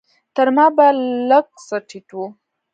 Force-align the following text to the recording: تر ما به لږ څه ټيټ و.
تر 0.35 0.47
ما 0.55 0.65
به 0.75 0.87
لږ 1.29 1.47
څه 1.67 1.77
ټيټ 1.89 2.09
و. 2.15 2.19